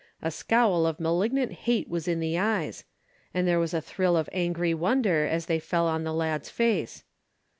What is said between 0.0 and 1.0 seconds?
A scowl of